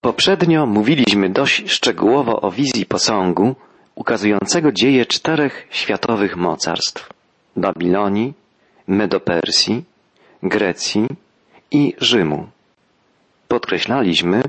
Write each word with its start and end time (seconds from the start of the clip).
Poprzednio 0.00 0.66
mówiliśmy 0.66 1.30
dość 1.30 1.70
szczegółowo 1.70 2.40
o 2.40 2.50
wizji 2.50 2.86
posągu 2.86 3.54
ukazującego 3.94 4.72
dzieje 4.72 5.06
czterech 5.06 5.66
światowych 5.70 6.36
mocarstw 6.36 7.08
Babilonii, 7.56 8.34
Medopersji, 8.86 9.84
Grecji 10.42 11.06
i 11.70 11.94
Rzymu. 11.98 12.48
Podkreślaliśmy, 13.48 14.42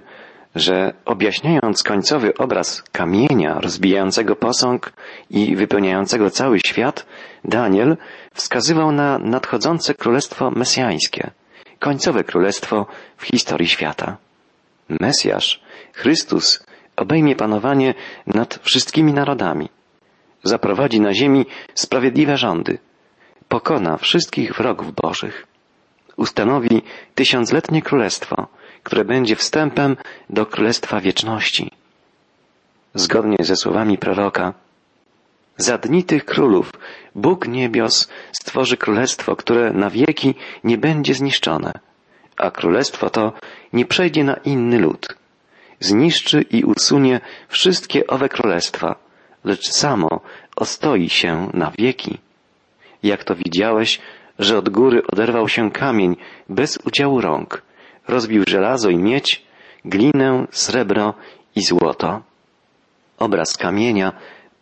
że 0.55 0.93
objaśniając 1.05 1.83
końcowy 1.83 2.33
obraz 2.37 2.83
kamienia 2.91 3.59
rozbijającego 3.59 4.35
posąg 4.35 4.93
i 5.29 5.55
wypełniającego 5.55 6.29
cały 6.29 6.59
świat, 6.59 7.05
Daniel 7.45 7.97
wskazywał 8.33 8.91
na 8.91 9.19
nadchodzące 9.19 9.93
królestwo 9.93 10.51
mesjańskie, 10.51 11.31
końcowe 11.79 12.23
królestwo 12.23 12.85
w 13.17 13.23
historii 13.23 13.67
świata. 13.67 14.17
Mesjasz, 14.99 15.61
Chrystus, 15.93 16.63
obejmie 16.95 17.35
panowanie 17.35 17.93
nad 18.27 18.59
wszystkimi 18.63 19.13
narodami. 19.13 19.69
Zaprowadzi 20.43 21.01
na 21.01 21.13
ziemi 21.13 21.45
sprawiedliwe 21.73 22.37
rządy. 22.37 22.77
Pokona 23.47 23.97
wszystkich 23.97 24.53
wrogów 24.53 24.95
bożych. 24.95 25.47
Ustanowi 26.17 26.81
tysiącletnie 27.15 27.81
królestwo, 27.81 28.47
które 28.83 29.05
będzie 29.05 29.35
wstępem 29.35 29.97
do 30.29 30.45
królestwa 30.45 31.01
wieczności. 31.01 31.71
Zgodnie 32.93 33.37
ze 33.39 33.55
słowami 33.55 33.97
proroka, 33.97 34.53
za 35.57 35.77
dni 35.77 36.03
tych 36.03 36.25
królów 36.25 36.71
Bóg 37.15 37.47
niebios 37.47 38.09
stworzy 38.31 38.77
królestwo, 38.77 39.35
które 39.35 39.73
na 39.73 39.89
wieki 39.89 40.35
nie 40.63 40.77
będzie 40.77 41.13
zniszczone, 41.13 41.71
a 42.41 42.51
królestwo 42.51 43.09
to 43.09 43.33
nie 43.73 43.85
przejdzie 43.85 44.23
na 44.23 44.33
inny 44.33 44.79
lud. 44.79 45.07
Zniszczy 45.79 46.41
i 46.41 46.63
usunie 46.63 47.21
wszystkie 47.47 48.07
owe 48.07 48.29
królestwa, 48.29 48.95
lecz 49.43 49.69
samo 49.69 50.21
ostoi 50.55 51.09
się 51.09 51.49
na 51.53 51.71
wieki. 51.77 52.17
Jak 53.03 53.23
to 53.23 53.35
widziałeś, 53.35 53.99
że 54.39 54.57
od 54.57 54.69
góry 54.69 55.01
oderwał 55.13 55.47
się 55.49 55.71
kamień 55.71 56.15
bez 56.49 56.79
udziału 56.85 57.21
rąk, 57.21 57.61
rozbił 58.07 58.43
żelazo 58.47 58.89
i 58.89 58.97
miedź, 58.97 59.45
glinę, 59.85 60.47
srebro 60.51 61.13
i 61.55 61.61
złoto. 61.61 62.21
Obraz 63.17 63.57
kamienia 63.57 64.13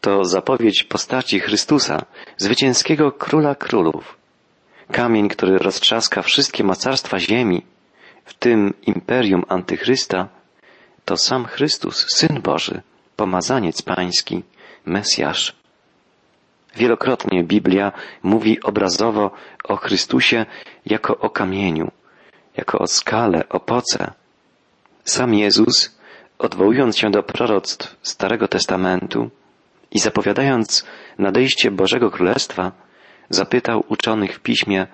to 0.02 0.26
zapowiedź 0.26 0.84
postaci 0.84 1.40
Chrystusa, 1.40 2.06
zwycięskiego 2.38 3.12
króla 3.12 3.56
królów. 3.56 4.18
Kamień, 4.92 5.30
który 5.30 5.58
roztrzaska 5.58 6.22
wszystkie 6.22 6.64
mocarstwa 6.64 7.20
ziemi, 7.20 7.66
w 8.30 8.34
tym 8.34 8.74
imperium 8.86 9.44
antychrysta, 9.48 10.28
to 11.06 11.18
sam 11.18 11.46
Chrystus, 11.46 12.06
Syn 12.16 12.42
Boży, 12.42 12.82
pomazaniec 13.16 13.82
pański, 13.82 14.44
Mesjasz. 14.86 15.56
Wielokrotnie 16.76 17.44
Biblia 17.44 17.92
mówi 18.24 18.62
obrazowo 18.64 19.32
o 19.64 19.76
Chrystusie 19.76 20.46
jako 20.86 21.18
o 21.18 21.30
kamieniu, 21.30 21.92
jako 22.58 22.80
o 22.80 22.88
skale, 22.88 23.50
o 23.50 23.60
poce. 23.60 24.12
Sam 25.04 25.34
Jezus, 25.34 26.00
odwołując 26.40 26.98
się 26.98 27.12
do 27.12 27.24
proroctw 27.24 27.96
Starego 28.02 28.48
Testamentu 28.48 29.30
i 29.92 30.00
zapowiadając 30.00 30.86
nadejście 31.18 31.72
Bożego 31.72 32.12
Królestwa, 32.12 32.72
zapytał 33.30 33.84
uczonych 33.88 34.36
w 34.36 34.40
piśmie, 34.40 34.88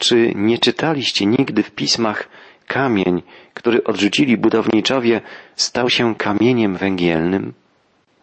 czy 0.00 0.32
nie 0.34 0.58
czytaliście 0.58 1.26
nigdy 1.26 1.62
w 1.62 1.70
pismach 1.70 2.28
kamień, 2.66 3.22
który 3.54 3.84
odrzucili 3.84 4.36
budowniczowie, 4.36 5.20
stał 5.56 5.90
się 5.90 6.14
kamieniem 6.14 6.76
węgielnym? 6.76 7.52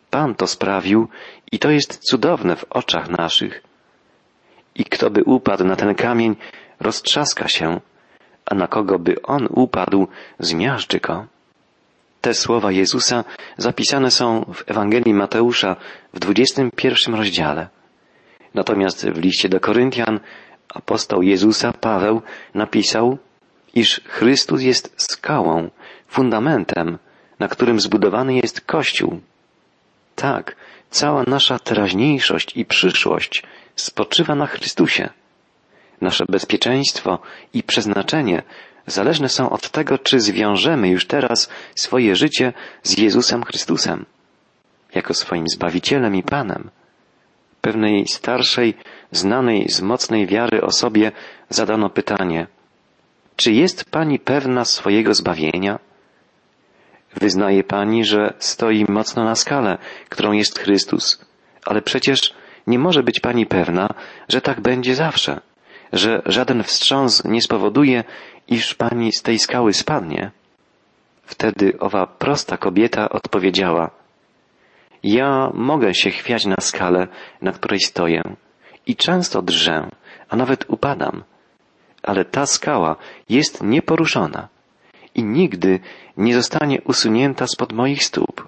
Pan 0.09 0.35
to 0.35 0.47
sprawił 0.47 1.07
i 1.51 1.59
to 1.59 1.69
jest 1.69 1.97
cudowne 1.97 2.55
w 2.55 2.65
oczach 2.69 3.09
naszych. 3.09 3.63
I 4.75 4.85
kto 4.85 5.09
by 5.09 5.23
upadł 5.23 5.63
na 5.65 5.75
ten 5.75 5.95
kamień, 5.95 6.35
roztrzaska 6.79 7.47
się, 7.47 7.79
a 8.45 8.55
na 8.55 8.67
kogo 8.67 8.99
by 8.99 9.21
on 9.21 9.47
upadł, 9.49 10.07
zmiażdży 10.39 10.99
go. 10.99 11.25
Te 12.21 12.33
słowa 12.33 12.71
Jezusa 12.71 13.23
zapisane 13.57 14.11
są 14.11 14.45
w 14.53 14.63
Ewangelii 14.71 15.13
Mateusza 15.13 15.75
w 16.13 16.19
21 16.19 17.15
rozdziale. 17.15 17.67
Natomiast 18.53 19.09
w 19.09 19.17
liście 19.17 19.49
do 19.49 19.59
Koryntian 19.59 20.19
apostoł 20.77 21.21
Jezusa 21.21 21.73
Paweł 21.73 22.21
napisał, 22.53 23.17
iż 23.73 24.01
Chrystus 24.05 24.61
jest 24.61 24.93
skałą, 24.97 25.69
fundamentem, 26.07 26.97
na 27.39 27.47
którym 27.47 27.79
zbudowany 27.79 28.33
jest 28.33 28.61
Kościół. 28.61 29.19
Tak, 30.15 30.55
cała 30.89 31.23
nasza 31.27 31.59
teraźniejszość 31.59 32.57
i 32.57 32.65
przyszłość 32.65 33.43
spoczywa 33.75 34.35
na 34.35 34.47
Chrystusie. 34.47 35.09
Nasze 36.01 36.25
bezpieczeństwo 36.29 37.19
i 37.53 37.63
przeznaczenie 37.63 38.43
zależne 38.87 39.29
są 39.29 39.49
od 39.49 39.69
tego, 39.69 39.97
czy 39.97 40.19
zwiążemy 40.19 40.89
już 40.89 41.07
teraz 41.07 41.49
swoje 41.75 42.15
życie 42.15 42.53
z 42.83 42.97
Jezusem 42.97 43.43
Chrystusem, 43.43 44.05
jako 44.95 45.13
swoim 45.13 45.45
Zbawicielem 45.47 46.15
i 46.15 46.23
Panem. 46.23 46.69
Pewnej 47.67 48.07
starszej, 48.07 48.73
znanej 49.11 49.69
z 49.69 49.81
mocnej 49.81 50.27
wiary 50.27 50.61
osobie 50.61 51.11
zadano 51.49 51.89
pytanie, 51.89 52.47
czy 53.35 53.51
jest 53.51 53.85
Pani 53.91 54.19
pewna 54.19 54.65
swojego 54.65 55.13
zbawienia? 55.13 55.79
Wyznaje 57.15 57.63
Pani, 57.63 58.05
że 58.05 58.33
stoi 58.39 58.85
mocno 58.89 59.23
na 59.23 59.35
skale, 59.35 59.77
którą 60.09 60.31
jest 60.31 60.59
Chrystus, 60.59 61.25
ale 61.65 61.81
przecież 61.81 62.33
nie 62.67 62.79
może 62.79 63.03
być 63.03 63.19
Pani 63.19 63.45
pewna, 63.45 63.89
że 64.29 64.41
tak 64.41 64.61
będzie 64.61 64.95
zawsze 64.95 65.41
że 65.93 66.21
żaden 66.25 66.63
wstrząs 66.63 67.23
nie 67.25 67.41
spowoduje, 67.41 68.03
iż 68.47 68.75
pani 68.75 69.11
z 69.11 69.21
tej 69.21 69.39
skały 69.39 69.73
spadnie. 69.73 70.31
Wtedy 71.23 71.79
owa 71.79 72.07
prosta 72.07 72.57
kobieta 72.57 73.09
odpowiedziała, 73.09 73.89
ja 75.03 75.51
mogę 75.53 75.93
się 75.93 76.11
chwiać 76.11 76.45
na 76.45 76.55
skale, 76.61 77.07
na 77.41 77.51
której 77.51 77.79
stoję 77.79 78.21
i 78.87 78.95
często 78.95 79.41
drżę, 79.41 79.89
a 80.29 80.35
nawet 80.35 80.65
upadam, 80.67 81.23
ale 82.03 82.25
ta 82.25 82.45
skała 82.45 82.95
jest 83.29 83.63
nieporuszona 83.63 84.47
i 85.15 85.23
nigdy 85.23 85.79
nie 86.17 86.33
zostanie 86.35 86.81
usunięta 86.81 87.47
spod 87.47 87.73
moich 87.73 88.03
stóp. 88.03 88.47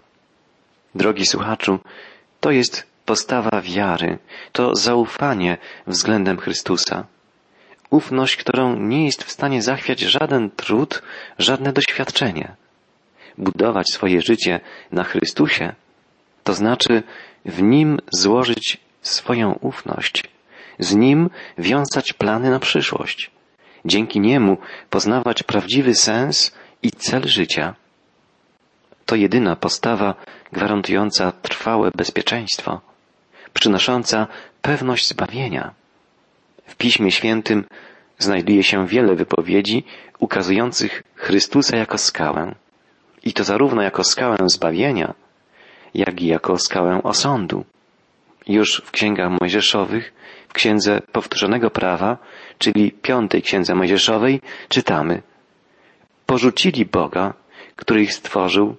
Drogi 0.95 1.25
słuchaczu, 1.25 1.79
to 2.39 2.51
jest 2.51 2.87
postawa 3.05 3.61
wiary, 3.61 4.17
to 4.51 4.75
zaufanie 4.75 5.57
względem 5.87 6.37
Chrystusa 6.37 7.05
ufność, 7.89 8.35
którą 8.35 8.75
nie 8.75 9.05
jest 9.05 9.23
w 9.23 9.31
stanie 9.31 9.61
zachwiać 9.61 9.99
żaden 9.99 10.49
trud, 10.51 11.01
żadne 11.37 11.73
doświadczenie. 11.73 12.55
Budować 13.37 13.89
swoje 13.89 14.21
życie 14.21 14.59
na 14.91 15.03
Chrystusie, 15.03 15.75
to 16.43 16.53
znaczy 16.53 17.03
w 17.45 17.61
Nim 17.61 17.99
złożyć 18.11 18.77
swoją 19.01 19.53
ufność, 19.53 20.23
z 20.79 20.95
Nim 20.95 21.29
wiązać 21.57 22.13
plany 22.13 22.49
na 22.49 22.59
przyszłość, 22.59 23.31
dzięki 23.85 24.19
Niemu 24.19 24.57
poznawać 24.89 25.43
prawdziwy 25.43 25.95
sens 25.95 26.55
i 26.83 26.91
cel 26.91 27.27
życia. 27.27 27.75
To 29.05 29.15
jedyna 29.15 29.55
postawa 29.55 30.15
gwarantująca 30.51 31.31
trwałe 31.31 31.91
bezpieczeństwo, 31.95 32.81
przynosząca 33.53 34.27
pewność 34.61 35.07
zbawienia. 35.07 35.73
W 36.65 36.75
Piśmie 36.75 37.11
Świętym 37.11 37.65
znajduje 38.17 38.63
się 38.63 38.87
wiele 38.87 39.15
wypowiedzi 39.15 39.83
ukazujących 40.19 41.03
Chrystusa 41.15 41.77
jako 41.77 41.97
skałę. 41.97 42.55
I 43.23 43.33
to 43.33 43.43
zarówno 43.43 43.81
jako 43.81 44.03
skałę 44.03 44.37
zbawienia, 44.45 45.13
jak 45.93 46.21
i 46.21 46.27
jako 46.27 46.57
skałę 46.57 47.03
osądu. 47.03 47.65
Już 48.47 48.81
w 48.85 48.91
księgach 48.91 49.31
mojżeszowych, 49.41 50.13
w 50.47 50.53
księdze 50.53 51.01
powtórzonego 51.11 51.69
prawa, 51.69 52.17
czyli 52.57 52.91
piątej 52.91 53.41
księdze 53.41 53.75
mojżeszowej, 53.75 54.41
czytamy 54.69 55.21
Porzucili 56.25 56.85
Boga, 56.85 57.33
który 57.75 58.01
ich 58.01 58.13
stworzył, 58.13 58.75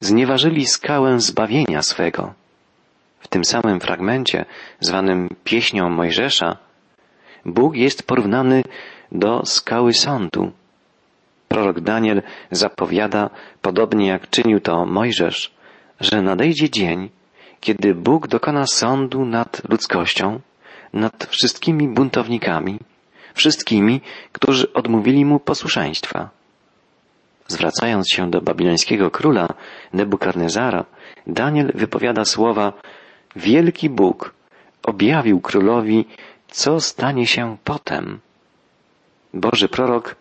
znieważyli 0.00 0.66
skałę 0.66 1.20
zbawienia 1.20 1.82
swego. 1.82 2.34
W 3.20 3.28
tym 3.28 3.44
samym 3.44 3.80
fragmencie, 3.80 4.44
zwanym 4.80 5.28
pieśnią 5.44 5.90
Mojżesza, 5.90 6.56
Bóg 7.44 7.76
jest 7.76 8.06
porównany 8.06 8.62
do 9.12 9.44
skały 9.44 9.92
sądu. 9.92 10.52
Prorok 11.48 11.80
Daniel 11.80 12.22
zapowiada, 12.50 13.30
podobnie 13.62 14.06
jak 14.06 14.30
czynił 14.30 14.60
to 14.60 14.86
Mojżesz, 14.86 15.55
że 16.00 16.22
nadejdzie 16.22 16.70
dzień, 16.70 17.10
kiedy 17.60 17.94
Bóg 17.94 18.28
dokona 18.28 18.66
sądu 18.66 19.24
nad 19.24 19.62
ludzkością, 19.68 20.40
nad 20.92 21.24
wszystkimi 21.24 21.88
buntownikami, 21.88 22.78
wszystkimi, 23.34 24.00
którzy 24.32 24.72
odmówili 24.72 25.24
mu 25.24 25.40
posłuszeństwa. 25.40 26.30
Zwracając 27.48 28.10
się 28.12 28.30
do 28.30 28.40
babilońskiego 28.40 29.10
króla 29.10 29.48
Nebukadnezara, 29.92 30.84
Daniel 31.26 31.72
wypowiada 31.74 32.24
słowa 32.24 32.72
Wielki 33.36 33.90
Bóg 33.90 34.34
objawił 34.82 35.40
królowi, 35.40 36.04
co 36.48 36.80
stanie 36.80 37.26
się 37.26 37.56
potem. 37.64 38.20
Boży 39.34 39.68
prorok 39.68 40.16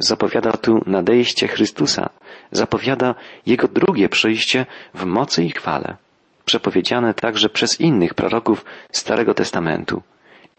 zapowiada 0.00 0.52
tu 0.52 0.82
nadejście 0.86 1.48
Chrystusa, 1.48 2.10
zapowiada 2.50 3.14
Jego 3.46 3.68
drugie 3.68 4.08
przyjście 4.08 4.66
w 4.94 5.04
mocy 5.04 5.44
i 5.44 5.50
chwale, 5.50 5.96
przepowiedziane 6.44 7.14
także 7.14 7.48
przez 7.48 7.80
innych 7.80 8.14
proroków 8.14 8.64
Starego 8.92 9.34
Testamentu, 9.34 10.02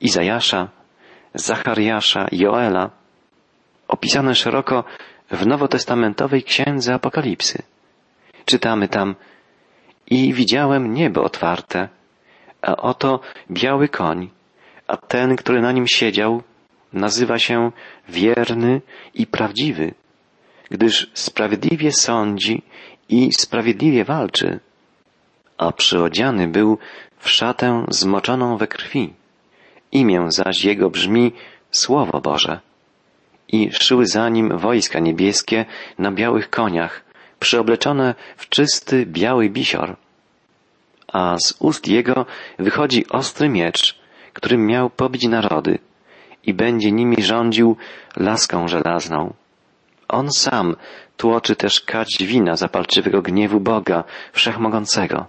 Izajasza, 0.01 0.69
Zachariasza, 1.33 2.27
Joela, 2.31 2.89
opisane 3.87 4.35
szeroko 4.35 4.83
w 5.31 5.47
nowotestamentowej 5.47 6.43
księdze 6.43 6.93
Apokalipsy. 6.93 7.63
Czytamy 8.45 8.87
tam 8.87 9.15
i 10.07 10.33
widziałem 10.33 10.93
niebo 10.93 11.23
otwarte, 11.23 11.89
a 12.61 12.75
oto 12.75 13.19
biały 13.51 13.87
koń, 13.87 14.29
a 14.87 14.97
ten, 14.97 15.35
który 15.35 15.61
na 15.61 15.71
nim 15.71 15.87
siedział, 15.87 16.43
nazywa 16.93 17.39
się 17.39 17.71
wierny 18.09 18.81
i 19.13 19.27
prawdziwy, 19.27 19.93
gdyż 20.71 21.11
sprawiedliwie 21.13 21.91
sądzi 21.91 22.61
i 23.09 23.33
sprawiedliwie 23.33 24.05
walczy, 24.05 24.59
a 25.57 25.71
przyodziany 25.71 26.47
był 26.47 26.77
w 27.17 27.29
szatę 27.29 27.85
zmoczoną 27.89 28.57
we 28.57 28.67
krwi. 28.67 29.13
Imię 29.91 30.25
zaś 30.29 30.63
jego 30.63 30.89
brzmi 30.89 31.31
Słowo 31.71 32.21
Boże. 32.21 32.59
I 33.47 33.69
szły 33.71 34.07
za 34.07 34.29
nim 34.29 34.57
wojska 34.57 34.99
niebieskie 34.99 35.65
na 35.97 36.11
białych 36.11 36.49
koniach, 36.49 37.03
przyobleczone 37.39 38.15
w 38.37 38.49
czysty 38.49 39.05
biały 39.05 39.49
bisior. 39.49 39.95
A 41.07 41.37
z 41.37 41.53
ust 41.59 41.87
jego 41.87 42.25
wychodzi 42.59 43.09
ostry 43.09 43.49
miecz, 43.49 43.99
którym 44.33 44.67
miał 44.67 44.89
pobić 44.89 45.27
narody 45.27 45.79
i 46.45 46.53
będzie 46.53 46.91
nimi 46.91 47.23
rządził 47.23 47.77
laską 48.17 48.67
żelazną. 48.67 49.33
On 50.07 50.31
sam 50.31 50.75
tłoczy 51.17 51.55
też 51.55 51.81
kać 51.81 52.17
wina 52.21 52.55
zapalczywego 52.55 53.21
gniewu 53.21 53.59
Boga 53.59 54.03
Wszechmogącego, 54.33 55.25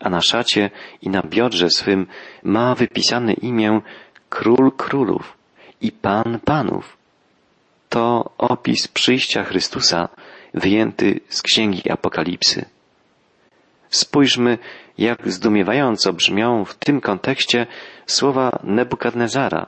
a 0.00 0.10
na 0.10 0.20
szacie 0.20 0.70
i 1.02 1.08
na 1.10 1.22
biodrze 1.22 1.70
swym 1.70 2.06
ma 2.42 2.74
wypisane 2.74 3.32
imię 3.32 3.80
Król 4.28 4.72
Królów 4.72 5.36
i 5.80 5.92
Pan 5.92 6.38
Panów. 6.44 6.96
To 7.88 8.30
opis 8.38 8.88
przyjścia 8.88 9.44
Chrystusa 9.44 10.08
wyjęty 10.54 11.20
z 11.28 11.42
Księgi 11.42 11.90
Apokalipsy. 11.90 12.64
Spójrzmy, 13.90 14.58
jak 14.98 15.32
zdumiewająco 15.32 16.12
brzmią 16.12 16.64
w 16.64 16.74
tym 16.74 17.00
kontekście 17.00 17.66
słowa 18.06 18.58
Nebukadnezara, 18.64 19.66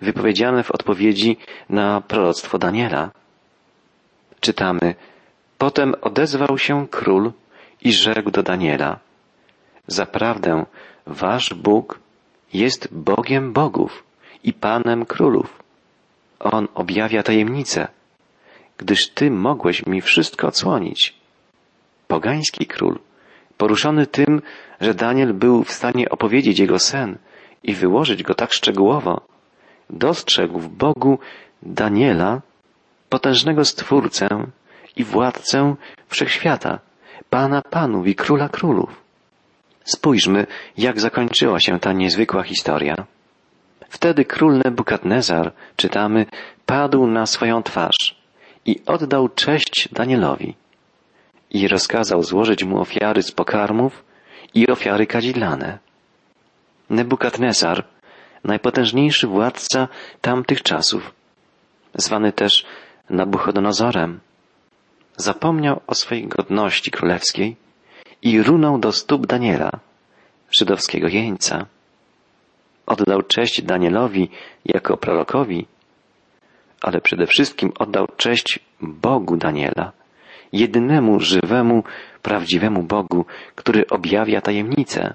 wypowiedziane 0.00 0.62
w 0.62 0.70
odpowiedzi 0.70 1.36
na 1.68 2.00
proroctwo 2.00 2.58
Daniela. 2.58 3.10
Czytamy, 4.40 4.94
potem 5.58 5.94
odezwał 6.00 6.58
się 6.58 6.88
król 6.90 7.32
i 7.82 7.92
rzekł 7.92 8.30
do 8.30 8.42
Daniela, 8.42 8.98
zaprawdę 9.86 10.66
wasz 11.06 11.54
Bóg 11.54 11.98
jest 12.52 12.88
Bogiem 12.92 13.52
Bogów 13.52 14.04
i 14.44 14.52
Panem 14.52 15.04
Królów. 15.04 15.62
On 16.40 16.68
objawia 16.74 17.22
tajemnice, 17.22 17.88
gdyż 18.78 19.08
Ty 19.08 19.30
mogłeś 19.30 19.86
mi 19.86 20.00
wszystko 20.00 20.46
odsłonić. 20.46 21.14
Pogański 22.08 22.66
król, 22.66 22.98
poruszony 23.56 24.06
tym, 24.06 24.42
że 24.80 24.94
Daniel 24.94 25.34
był 25.34 25.64
w 25.64 25.72
stanie 25.72 26.08
opowiedzieć 26.08 26.58
jego 26.58 26.78
sen 26.78 27.18
i 27.62 27.74
wyłożyć 27.74 28.22
go 28.22 28.34
tak 28.34 28.52
szczegółowo, 28.52 29.20
dostrzegł 29.90 30.58
w 30.58 30.68
Bogu 30.68 31.18
Daniela, 31.62 32.40
potężnego 33.08 33.64
Stwórcę 33.64 34.28
i 34.96 35.04
władcę 35.04 35.74
wszechświata, 36.08 36.78
Pana 37.30 37.62
Panów 37.62 38.06
i 38.06 38.14
Króla 38.14 38.48
Królów. 38.48 39.04
Spójrzmy, 39.84 40.46
jak 40.78 41.00
zakończyła 41.00 41.60
się 41.60 41.80
ta 41.80 41.92
niezwykła 41.92 42.42
historia. 42.42 42.94
Wtedy 43.88 44.24
król 44.24 44.60
Nebukadnezar, 44.64 45.52
czytamy, 45.76 46.26
padł 46.66 47.06
na 47.06 47.26
swoją 47.26 47.62
twarz 47.62 48.16
i 48.66 48.80
oddał 48.86 49.28
cześć 49.28 49.88
Danielowi 49.92 50.54
i 51.50 51.68
rozkazał 51.68 52.22
złożyć 52.22 52.64
mu 52.64 52.80
ofiary 52.80 53.22
z 53.22 53.32
pokarmów 53.32 54.04
i 54.54 54.68
ofiary 54.68 55.06
kadzidlane. 55.06 55.78
Nebukadnezar 56.90 57.84
najpotężniejszy 58.44 59.26
władca 59.26 59.88
tamtych 60.20 60.62
czasów, 60.62 61.12
zwany 61.94 62.32
też 62.32 62.66
Nabuchodonozorem, 63.10 64.20
zapomniał 65.16 65.80
o 65.86 65.94
swej 65.94 66.28
godności 66.28 66.90
królewskiej 66.90 67.56
i 68.22 68.42
runął 68.42 68.78
do 68.78 68.92
stóp 68.92 69.26
Daniela, 69.26 69.70
żydowskiego 70.50 71.08
jeńca. 71.08 71.66
Oddał 72.86 73.22
cześć 73.22 73.62
Danielowi 73.62 74.28
jako 74.64 74.96
prorokowi, 74.96 75.66
ale 76.80 77.00
przede 77.00 77.26
wszystkim 77.26 77.72
oddał 77.78 78.06
cześć 78.16 78.58
Bogu 78.80 79.36
Daniela, 79.36 79.92
jedynemu 80.52 81.20
żywemu, 81.20 81.84
prawdziwemu 82.22 82.82
Bogu, 82.82 83.24
który 83.54 83.86
objawia 83.86 84.40
tajemnice. 84.40 85.14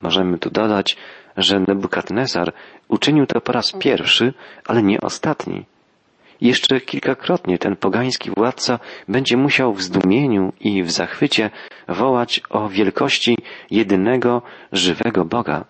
Możemy 0.00 0.38
tu 0.38 0.50
dodać, 0.50 0.96
że 1.42 1.60
Nebukadnezar 1.60 2.52
uczynił 2.88 3.26
to 3.26 3.40
po 3.40 3.52
raz 3.52 3.72
pierwszy, 3.72 4.34
ale 4.66 4.82
nie 4.82 5.00
ostatni. 5.00 5.64
Jeszcze 6.40 6.80
kilkakrotnie 6.80 7.58
ten 7.58 7.76
pogański 7.76 8.30
władca 8.36 8.78
będzie 9.08 9.36
musiał 9.36 9.74
w 9.74 9.82
zdumieniu 9.82 10.52
i 10.60 10.82
w 10.82 10.90
zachwycie 10.90 11.50
wołać 11.88 12.40
o 12.50 12.68
wielkości 12.68 13.36
jedynego 13.70 14.42
żywego 14.72 15.24
Boga. 15.24 15.64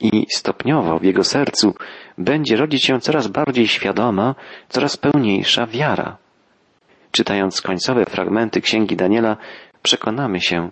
I 0.00 0.26
stopniowo 0.30 0.98
w 0.98 1.04
jego 1.04 1.24
sercu 1.24 1.74
będzie 2.18 2.56
rodzić 2.56 2.84
się 2.84 3.00
coraz 3.00 3.28
bardziej 3.28 3.68
świadoma, 3.68 4.34
coraz 4.68 4.96
pełniejsza 4.96 5.66
wiara. 5.66 6.16
Czytając 7.10 7.60
końcowe 7.60 8.04
fragmenty 8.04 8.60
Księgi 8.60 8.96
Daniela, 8.96 9.36
przekonamy 9.82 10.40
się, 10.40 10.70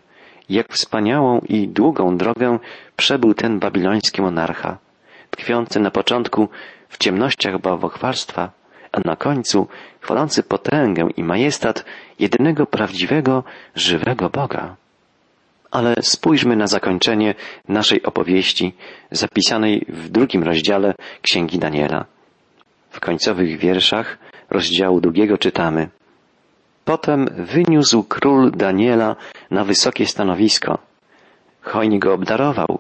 jak 0.48 0.72
wspaniałą 0.72 1.40
i 1.48 1.68
długą 1.68 2.16
drogę 2.16 2.58
przebył 2.96 3.34
ten 3.34 3.58
babiloński 3.58 4.22
monarcha, 4.22 4.78
tkwiący 5.30 5.80
na 5.80 5.90
początku 5.90 6.48
w 6.88 6.98
ciemnościach 6.98 7.60
bałwochwalstwa, 7.60 8.50
a 8.92 9.00
na 9.04 9.16
końcu 9.16 9.66
chwalący 10.00 10.42
potęgę 10.42 11.08
i 11.16 11.24
majestat 11.24 11.84
jedynego 12.18 12.66
prawdziwego, 12.66 13.44
żywego 13.74 14.30
Boga. 14.30 14.76
Ale 15.70 15.94
spójrzmy 16.02 16.56
na 16.56 16.66
zakończenie 16.66 17.34
naszej 17.68 18.02
opowieści 18.02 18.74
zapisanej 19.10 19.86
w 19.88 20.08
drugim 20.08 20.42
rozdziale 20.42 20.94
Księgi 21.22 21.58
Daniela. 21.58 22.04
W 22.90 23.00
końcowych 23.00 23.58
wierszach 23.58 24.18
rozdziału 24.50 25.00
drugiego 25.00 25.38
czytamy 25.38 25.88
Potem 26.88 27.28
wyniósł 27.54 28.02
król 28.02 28.50
Daniela 28.50 29.16
na 29.50 29.64
wysokie 29.64 30.07
stanowisko. 30.07 30.78
Hojnie 31.62 31.99
go 31.99 32.14
obdarował 32.14 32.78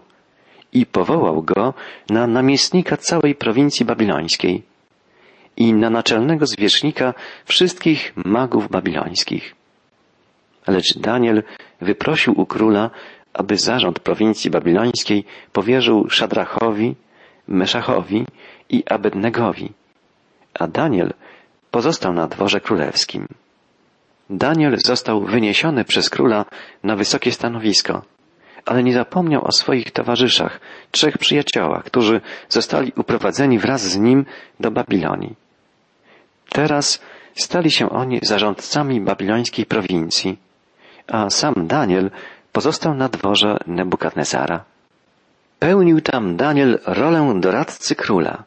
i 0.72 0.86
powołał 0.86 1.42
go 1.42 1.74
na 2.10 2.26
namiestnika 2.26 2.96
całej 2.96 3.34
prowincji 3.34 3.86
babilońskiej 3.86 4.62
i 5.56 5.72
na 5.72 5.90
naczelnego 5.90 6.46
zwierzchnika 6.46 7.14
wszystkich 7.44 8.12
magów 8.16 8.68
babilońskich. 8.70 9.54
Lecz 10.66 10.98
Daniel 10.98 11.42
wyprosił 11.80 12.40
u 12.40 12.46
króla, 12.46 12.90
aby 13.34 13.56
zarząd 13.56 14.00
prowincji 14.00 14.50
babilońskiej 14.50 15.24
powierzył 15.52 16.10
Szadrachowi, 16.10 16.94
Meszachowi 17.48 18.24
i 18.68 18.82
Abednegowi, 18.90 19.72
a 20.54 20.66
Daniel 20.66 21.14
pozostał 21.70 22.12
na 22.12 22.26
dworze 22.26 22.60
królewskim. 22.60 23.28
Daniel 24.30 24.76
został 24.84 25.24
wyniesiony 25.24 25.84
przez 25.84 26.10
króla 26.10 26.44
na 26.82 26.96
wysokie 26.96 27.32
stanowisko, 27.32 28.02
ale 28.66 28.82
nie 28.82 28.92
zapomniał 28.92 29.44
o 29.44 29.52
swoich 29.52 29.90
towarzyszach, 29.90 30.60
trzech 30.90 31.18
przyjaciołach, 31.18 31.84
którzy 31.84 32.20
zostali 32.48 32.92
uprowadzeni 32.96 33.58
wraz 33.58 33.82
z 33.82 33.96
nim 33.96 34.26
do 34.60 34.70
Babilonii. 34.70 35.34
Teraz 36.48 37.02
stali 37.34 37.70
się 37.70 37.90
oni 37.90 38.18
zarządcami 38.22 39.00
babilońskiej 39.00 39.66
prowincji, 39.66 40.38
a 41.06 41.30
sam 41.30 41.54
Daniel 41.66 42.10
pozostał 42.52 42.94
na 42.94 43.08
dworze 43.08 43.56
Nebukadnezara. 43.66 44.64
Pełnił 45.58 46.00
tam 46.00 46.36
Daniel 46.36 46.78
rolę 46.86 47.34
doradcy 47.40 47.94
króla. 47.94 48.42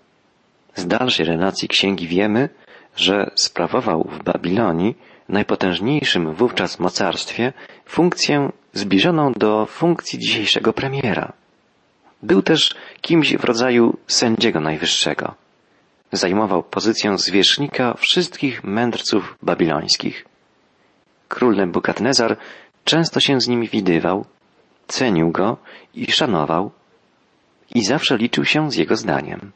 Z 0.76 0.88
dalszej 0.88 1.26
relacji 1.26 1.68
księgi 1.68 2.08
wiemy, 2.08 2.50
że 2.96 3.32
sprawował 3.36 4.10
w 4.12 4.24
Babilonii, 4.24 4.96
najpotężniejszym 5.32 6.34
wówczas 6.34 6.80
mocarstwie, 6.80 7.54
funkcję 7.86 8.52
zbliżoną 8.74 9.32
do 9.32 9.66
funkcji 9.66 10.20
dzisiejszego 10.20 10.74
premiera. 10.74 11.34
Był 12.24 12.42
też 12.42 12.76
kimś 13.02 13.38
w 13.38 13.44
rodzaju 13.44 13.98
sędziego 14.08 14.62
najwyższego. 14.62 15.34
Zajmował 16.12 16.64
pozycję 16.64 17.18
zwierzchnika 17.18 17.94
wszystkich 17.94 18.64
mędrców 18.64 19.38
babilońskich. 19.42 20.26
Król 21.28 21.56
Nebukadnezar 21.56 22.38
często 22.84 23.20
się 23.20 23.42
z 23.42 23.48
nimi 23.48 23.68
widywał, 23.68 24.26
cenił 24.88 25.32
go 25.32 25.58
i 25.94 26.12
szanował 26.12 26.72
i 27.76 27.84
zawsze 27.84 28.18
liczył 28.18 28.46
się 28.46 28.72
z 28.72 28.76
jego 28.76 28.96
zdaniem. 28.96 29.52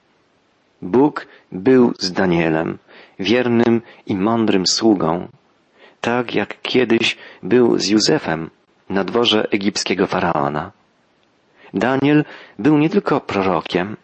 Bóg 0.82 1.28
był 1.52 1.94
z 2.00 2.12
Danielem, 2.12 2.78
wiernym 3.20 3.82
i 4.06 4.16
mądrym 4.16 4.68
sługą, 4.68 5.28
tak 6.06 6.36
jak 6.36 6.62
kiedyś 6.62 7.18
był 7.44 7.80
z 7.80 7.88
Józefem 7.88 8.50
na 8.90 9.04
dworze 9.04 9.48
egipskiego 9.52 10.08
faraona. 10.08 10.72
Daniel 11.74 12.26
był 12.60 12.78
nie 12.78 12.90
tylko 12.90 13.22
prorokiem, 13.22 13.98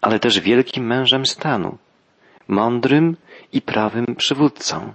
ale 0.00 0.18
też 0.18 0.40
wielkim 0.40 0.86
mężem 0.86 1.26
stanu, 1.26 1.78
mądrym 2.48 3.16
i 3.52 3.62
prawym 3.62 4.06
przywódcą. 4.16 4.94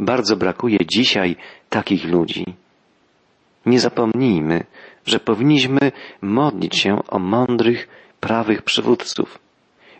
Bardzo 0.00 0.36
brakuje 0.36 0.78
dzisiaj 0.86 1.36
takich 1.68 2.04
ludzi. 2.04 2.44
Nie 3.66 3.80
zapomnijmy, 3.80 4.64
że 5.06 5.20
powinniśmy 5.20 5.92
modlić 6.22 6.76
się 6.76 7.06
o 7.08 7.18
mądrych, 7.18 7.88
prawych 8.20 8.62
przywódców. 8.62 9.38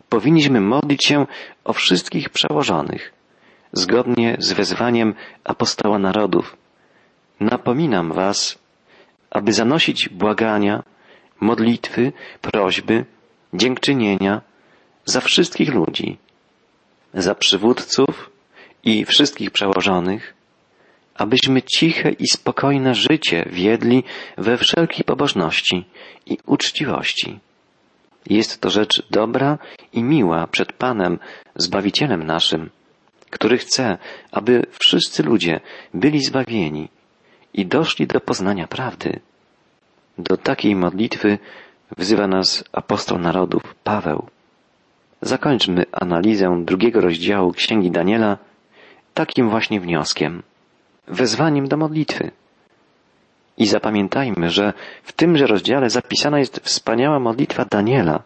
Powinniśmy 0.09 0.61
modlić 0.61 1.07
się 1.07 1.26
o 1.64 1.73
wszystkich 1.73 2.28
przełożonych, 2.28 3.19
zgodnie 3.72 4.36
z 4.38 4.52
wezwaniem 4.52 5.14
apostoła 5.44 5.98
narodów. 5.98 6.56
Napominam 7.40 8.12
was, 8.12 8.58
aby 9.30 9.52
zanosić 9.52 10.08
błagania, 10.08 10.82
modlitwy, 11.40 12.12
prośby, 12.40 13.04
dziękczynienia 13.54 14.40
za 15.04 15.20
wszystkich 15.20 15.74
ludzi, 15.74 16.18
za 17.14 17.34
przywódców 17.34 18.30
i 18.84 19.04
wszystkich 19.04 19.50
przełożonych, 19.50 20.34
abyśmy 21.14 21.62
ciche 21.62 22.10
i 22.10 22.26
spokojne 22.28 22.94
życie 22.94 23.48
wiedli 23.50 24.04
we 24.38 24.56
wszelkiej 24.56 25.04
pobożności 25.04 25.84
i 26.26 26.38
uczciwości. 26.46 27.38
Jest 28.26 28.60
to 28.60 28.70
rzecz 28.70 29.02
dobra 29.10 29.58
i 29.92 30.02
miła 30.02 30.46
przed 30.46 30.72
Panem, 30.72 31.18
Zbawicielem 31.56 32.22
naszym, 32.22 32.70
który 33.30 33.58
chce, 33.58 33.99
aby 34.32 34.66
wszyscy 34.70 35.22
ludzie 35.22 35.60
byli 35.94 36.25
zbawieni 36.25 36.88
i 37.54 37.66
doszli 37.66 38.06
do 38.06 38.20
poznania 38.20 38.66
prawdy. 38.66 39.20
Do 40.18 40.37
takiej 40.37 40.76
modlitwy 40.76 41.38
wzywa 41.96 42.26
nas 42.26 42.64
apostoł 42.72 43.18
narodów 43.18 43.75
Paweł. 43.84 44.26
Zakończmy 45.22 45.84
analizę 45.92 46.62
drugiego 46.64 47.00
rozdziału 47.00 47.52
Księgi 47.52 47.90
Daniela 47.90 48.38
takim 49.14 49.50
właśnie 49.50 49.80
wnioskiem, 49.80 50.42
wezwaniem 51.08 51.68
do 51.68 51.76
modlitwy. 51.76 52.30
I 53.58 53.66
zapamiętajmy, 53.66 54.50
że 54.50 54.72
w 55.02 55.12
tymże 55.12 55.46
rozdziale 55.46 55.90
zapisana 55.90 56.38
jest 56.38 56.60
wspaniała 56.60 57.20
modlitwa 57.20 57.64
Daniela, 57.64 58.22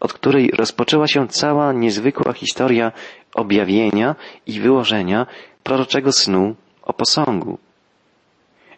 od 0.00 0.12
której 0.12 0.50
rozpoczęła 0.50 1.06
się 1.06 1.28
cała 1.28 1.72
niezwykła 1.72 2.32
historia 2.32 2.92
objawienia 3.34 4.14
i 4.46 4.60
wyłożenia 4.60 5.26
proroczego 5.62 6.12
snu 6.12 6.54
o 6.82 6.92
posągu. 6.92 7.58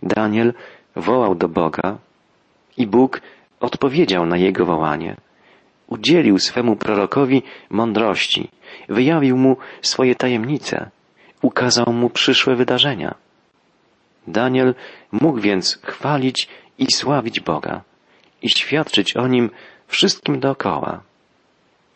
Daniel 0.03 0.55
wołał 0.97 1.35
do 1.35 1.49
Boga 1.49 1.99
i 2.77 2.87
Bóg 2.87 3.21
odpowiedział 3.61 4.27
na 4.27 4.37
jego 4.37 4.65
wołanie. 4.65 5.17
Udzielił 5.87 6.39
swemu 6.39 6.77
prorokowi 6.77 7.43
mądrości, 7.71 8.49
wyjawił 8.89 9.37
mu 9.37 9.57
swoje 9.83 10.15
tajemnice, 10.15 10.91
ukazał 11.43 11.93
mu 11.93 12.11
przyszłe 12.11 12.57
wydarzenia. 12.57 13.15
Daniel 14.27 14.75
mógł 15.13 15.41
więc 15.41 15.79
chwalić 15.83 16.49
i 16.79 16.93
sławić 16.93 17.41
Boga 17.41 17.81
i 18.43 18.49
świadczyć 18.51 19.17
o 19.17 19.29
nim 19.29 19.51
wszystkim 19.87 20.41
dookoła. 20.41 21.01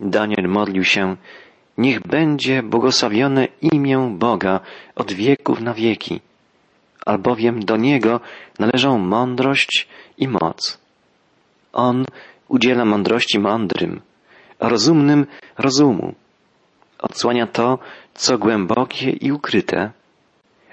Daniel 0.01 0.49
modlił 0.49 0.85
się, 0.85 1.17
niech 1.79 2.01
będzie 2.01 2.63
błogosławione 2.63 3.49
imię 3.63 4.17
Boga 4.19 4.61
od 4.95 5.13
wieków 5.13 5.61
na 5.61 5.75
wieki, 5.75 6.21
albowiem 7.07 7.65
do 7.65 7.77
Niego 7.77 8.21
należą 8.59 8.99
mądrość 8.99 9.89
i 10.19 10.29
moc. 10.29 10.79
On 11.73 12.05
udziela 12.49 12.85
mądrości 12.85 13.39
mądrym, 13.39 14.01
a 14.59 14.69
rozumnym 14.69 15.27
rozumu. 15.59 16.15
Odsłania 16.99 17.47
to, 17.47 17.79
co 18.15 18.39
głębokie 18.39 19.11
i 19.11 19.33
ukryte. 19.33 19.91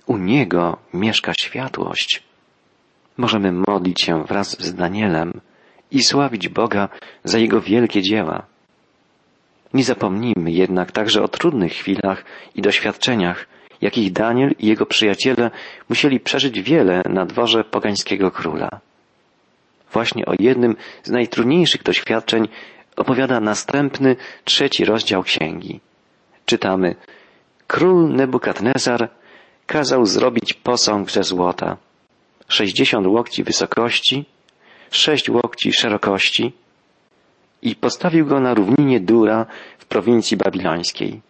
U 0.06 0.18
Niego 0.18 0.78
mieszka 0.94 1.34
światłość. 1.42 2.24
Możemy 3.18 3.52
modlić 3.52 4.02
się 4.02 4.24
wraz 4.24 4.62
z 4.62 4.74
Danielem 4.76 5.42
i 5.92 6.04
sławić 6.04 6.50
Boga 6.50 6.90
za 7.24 7.38
Jego 7.38 7.62
wielkie 7.62 8.02
dzieła. 8.02 8.53
Nie 9.74 9.84
zapomnijmy 9.84 10.52
jednak 10.52 10.92
także 10.92 11.24
o 11.24 11.28
trudnych 11.28 11.72
chwilach 11.72 12.26
i 12.56 12.62
doświadczeniach, 12.62 13.46
jakich 13.82 14.12
Daniel 14.12 14.52
i 14.60 14.68
jego 14.68 14.86
przyjaciele 14.86 15.52
musieli 15.90 16.20
przeżyć 16.20 16.62
wiele 16.62 17.02
na 17.10 17.26
dworze 17.26 17.64
pogańskiego 17.64 18.32
króla. 18.32 18.80
Właśnie 19.94 20.26
o 20.26 20.34
jednym 20.40 20.76
z 21.04 21.10
najtrudniejszych 21.10 21.84
doświadczeń 21.84 22.48
opowiada 22.96 23.40
następny, 23.40 24.16
trzeci 24.44 24.86
rozdział 24.86 25.24
księgi. 25.24 25.80
Czytamy, 26.46 26.96
król 27.68 28.14
Nebukadnezar 28.14 29.10
kazał 29.66 30.06
zrobić 30.06 30.54
posąg 30.54 31.12
ze 31.12 31.24
złota, 31.24 31.78
sześćdziesiąt 32.48 33.08
łokci 33.08 33.44
wysokości, 33.44 34.26
sześć 34.92 35.30
łokci 35.30 35.74
szerokości 35.74 36.54
i 37.64 37.76
postawił 37.76 38.26
go 38.26 38.40
na 38.40 38.54
równinie 38.54 39.00
Dura 39.00 39.46
w 39.78 39.86
prowincji 39.86 40.38
babilońskiej. 40.38 41.22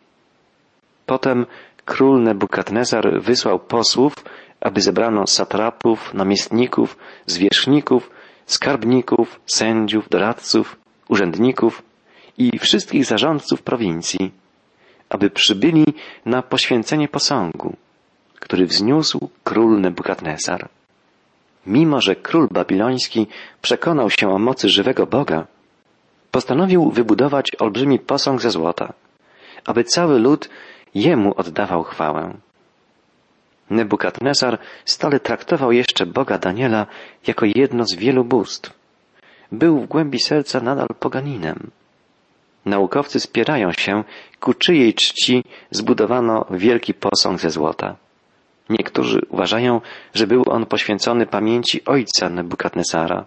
Potem 1.06 1.46
król 1.86 2.24
Nebukadnezar 2.24 3.22
wysłał 3.22 3.60
posłów, 3.60 4.14
aby 4.62 4.82
zebrano 4.82 5.28
satrapów, 5.28 6.14
namiestników, 6.14 6.98
zwierzchników, 7.26 8.10
skarbników, 8.46 9.40
sędziów, 9.46 10.10
doradców, 10.10 10.78
urzędników 11.10 11.84
i 12.38 12.60
wszystkich 12.60 13.06
zarządców 13.06 13.62
prowincji, 13.62 14.32
aby 15.10 15.30
przybyli 15.30 15.86
na 16.26 16.42
poświęcenie 16.42 17.08
posągu, 17.08 17.76
który 18.40 18.66
wzniósł 18.66 19.30
król 19.44 19.82
Nebukadnezar. 19.82 20.70
Mimo, 21.68 22.02
że 22.02 22.16
król 22.16 22.48
babiloński 22.52 23.28
przekonał 23.62 24.10
się 24.10 24.30
o 24.30 24.40
mocy 24.40 24.70
żywego 24.70 25.06
Boga, 25.06 25.48
postanowił 26.34 26.92
wybudować 26.92 27.48
olbrzymi 27.60 28.00
posąg 28.00 28.42
ze 28.42 28.50
złota, 28.50 28.94
aby 29.66 29.84
cały 29.84 30.20
lud 30.20 30.50
jemu 30.96 31.34
oddawał 31.38 31.84
chwałę. 31.84 32.34
Nebukadnezar 33.70 34.60
stale 34.86 35.20
traktował 35.20 35.72
jeszcze 35.72 36.06
Boga 36.06 36.38
Daniela 36.38 36.86
jako 37.28 37.46
jedno 37.56 37.84
z 37.86 37.96
wielu 37.96 38.24
bóstw. 38.26 38.74
Był 39.52 39.80
w 39.80 39.88
głębi 39.88 40.20
serca 40.20 40.60
nadal 40.60 40.88
poganinem. 41.00 41.72
Naukowcy 42.66 43.20
spierają 43.20 43.72
się, 43.72 44.04
ku 44.40 44.54
czyjej 44.54 44.94
czci 44.94 45.44
zbudowano 45.72 46.46
wielki 46.52 46.94
posąg 46.94 47.40
ze 47.40 47.50
złota. 47.50 47.96
Niektórzy 48.70 49.22
uważają, 49.30 49.82
że 50.14 50.28
był 50.28 50.44
on 50.50 50.66
poświęcony 50.66 51.26
pamięci 51.26 51.86
ojca 51.86 52.30
Nebukadnezara, 52.30 53.26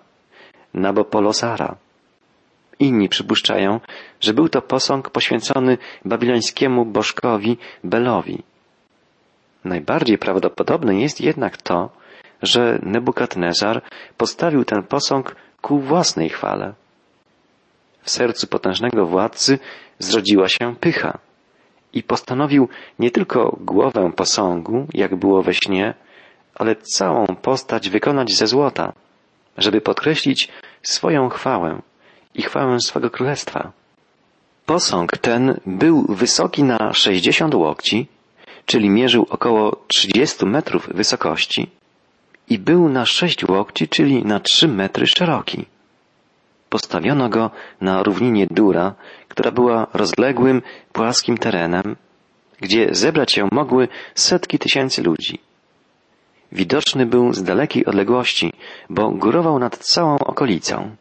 Nabopolosara. 0.75 1.77
Inni 2.79 3.09
przypuszczają, 3.09 3.81
że 4.21 4.35
był 4.35 4.49
to 4.49 4.63
posąg 4.63 5.11
poświęcony 5.11 5.79
babilońskiemu 6.05 6.85
bożkowi 6.85 7.59
Belowi. 7.85 8.43
Najbardziej 9.65 10.19
prawdopodobne 10.19 11.01
jest 11.01 11.21
jednak 11.21 11.57
to, 11.57 11.91
że 12.43 12.79
Nebukadnezar 12.83 13.83
postawił 14.17 14.65
ten 14.65 14.83
posąg 14.83 15.37
ku 15.61 15.79
własnej 15.81 16.29
chwale. 16.29 16.75
W 18.03 18.11
sercu 18.11 18.47
potężnego 18.47 19.07
władcy 19.07 19.59
zrodziła 19.99 20.49
się 20.49 20.77
pycha 20.81 21.19
i 21.93 22.03
postanowił 22.03 22.69
nie 22.99 23.11
tylko 23.11 23.57
głowę 23.61 24.13
posągu, 24.17 24.87
jak 24.95 25.17
było 25.17 25.43
we 25.43 25.55
śnie, 25.55 25.95
ale 26.55 26.77
całą 26.77 27.27
postać 27.27 27.91
wykonać 27.91 28.35
ze 28.35 28.47
złota, 28.47 28.93
żeby 29.59 29.81
podkreślić 29.81 30.49
swoją 30.83 31.29
chwałę 31.29 31.83
i 32.37 32.43
chwałę 32.43 32.81
swego 32.81 33.11
królestwa. 33.11 33.73
Posąg 34.67 35.19
ten 35.19 35.61
był 35.67 36.07
wysoki 36.09 36.63
na 36.63 36.93
60 36.93 37.55
łokci, 37.55 38.07
czyli 38.67 38.91
mierzył 38.91 39.27
około 39.31 39.85
30 39.89 40.47
metrów 40.47 40.89
wysokości 40.95 41.71
i 42.49 42.59
był 42.59 42.89
na 42.89 43.07
6 43.07 43.45
łokci, 43.49 43.89
czyli 43.89 44.25
na 44.25 44.41
3 44.41 44.69
metry 44.69 45.07
szeroki. 45.07 45.65
Postawiono 46.69 47.29
go 47.29 47.51
na 47.81 48.03
równinie 48.03 48.47
Dura, 48.51 48.95
która 49.29 49.51
była 49.51 49.87
rozległym, 49.95 50.63
płaskim 50.93 51.39
terenem, 51.39 51.97
gdzie 52.61 52.89
zebrać 52.95 53.33
się 53.33 53.49
mogły 53.53 53.89
setki 54.15 54.59
tysięcy 54.59 55.03
ludzi. 55.03 55.39
Widoczny 56.53 57.07
był 57.07 57.33
z 57.33 57.43
dalekiej 57.43 57.87
odległości, 57.87 58.53
bo 58.91 59.11
górował 59.11 59.59
nad 59.59 59.79
całą 59.79 60.19
okolicą. 60.19 60.97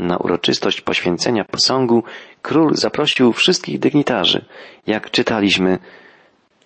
Na 0.00 0.16
uroczystość 0.16 0.80
poświęcenia 0.80 1.44
posągu 1.44 2.02
król 2.42 2.74
zaprosił 2.74 3.32
wszystkich 3.32 3.78
dygnitarzy. 3.78 4.44
Jak 4.86 5.10
czytaliśmy, 5.10 5.78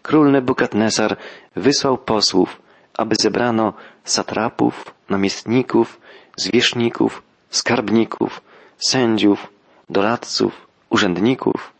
król 0.02 0.30
Nebukadnesar 0.30 1.16
wysłał 1.56 1.98
posłów, 1.98 2.62
aby 2.94 3.16
zebrano 3.16 3.72
satrapów, 4.04 4.94
namiestników, 5.10 6.00
zwierzchników, 6.36 7.22
skarbników, 7.50 8.40
sędziów, 8.78 9.52
doradców, 9.90 10.66
urzędników 10.90 11.72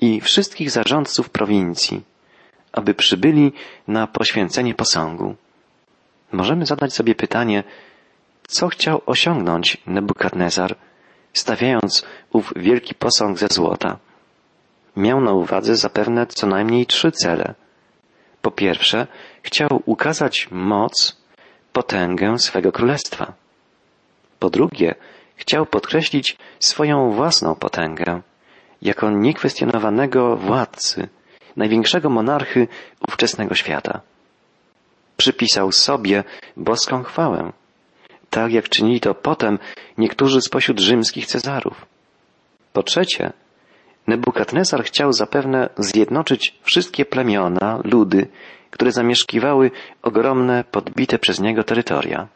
i 0.00 0.20
wszystkich 0.20 0.70
zarządców 0.70 1.30
prowincji, 1.30 2.02
aby 2.72 2.94
przybyli 2.94 3.52
na 3.88 4.06
poświęcenie 4.06 4.74
posągu. 4.74 5.34
Możemy 6.32 6.66
zadać 6.66 6.94
sobie 6.94 7.14
pytanie, 7.14 7.64
co 8.48 8.68
chciał 8.68 9.02
osiągnąć 9.06 9.76
Nebukadnezar, 9.86 10.76
stawiając 11.38 12.04
ów 12.32 12.52
wielki 12.56 12.94
posąg 12.94 13.38
ze 13.38 13.46
złota. 13.50 13.98
Miał 14.96 15.20
na 15.20 15.32
uwadze 15.32 15.76
zapewne 15.76 16.26
co 16.26 16.46
najmniej 16.46 16.86
trzy 16.86 17.12
cele. 17.12 17.54
Po 18.42 18.50
pierwsze, 18.50 19.06
chciał 19.42 19.82
ukazać 19.86 20.48
moc, 20.50 21.16
potęgę 21.72 22.38
swego 22.38 22.72
królestwa. 22.72 23.32
Po 24.38 24.50
drugie, 24.50 24.94
chciał 25.36 25.66
podkreślić 25.66 26.36
swoją 26.60 27.10
własną 27.10 27.54
potęgę, 27.54 28.22
jako 28.82 29.10
niekwestionowanego 29.10 30.36
władcy, 30.36 31.08
największego 31.56 32.10
monarchy 32.10 32.68
ówczesnego 33.08 33.54
świata. 33.54 34.00
Przypisał 35.16 35.72
sobie 35.72 36.24
boską 36.56 37.02
chwałę, 37.02 37.52
tak 38.30 38.52
jak 38.52 38.68
czynili 38.68 39.00
to 39.00 39.14
potem 39.14 39.58
niektórzy 39.98 40.40
spośród 40.40 40.80
rzymskich 40.80 41.26
cezarów. 41.26 41.86
Po 42.72 42.82
trzecie, 42.82 43.32
Nebukadnezar 44.08 44.84
chciał 44.84 45.12
zapewne 45.12 45.68
zjednoczyć 45.78 46.54
wszystkie 46.62 47.04
plemiona, 47.04 47.80
ludy, 47.84 48.28
które 48.70 48.92
zamieszkiwały 48.92 49.70
ogromne, 50.02 50.64
podbite 50.64 51.18
przez 51.18 51.40
niego 51.40 51.64
terytoria. 51.64 52.28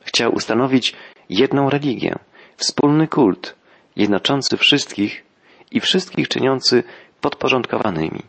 Chciał 0.00 0.34
ustanowić 0.34 0.94
jedną 1.28 1.70
religię, 1.70 2.14
wspólny 2.56 3.08
kult, 3.08 3.54
jednoczący 3.96 4.56
wszystkich 4.56 5.24
i 5.70 5.80
wszystkich 5.80 6.28
czyniący 6.28 6.82
podporządkowanymi. 7.20 8.22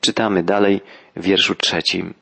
Czytamy 0.00 0.42
dalej 0.42 0.80
w 1.16 1.22
wierszu 1.22 1.54
trzecim. 1.54 2.14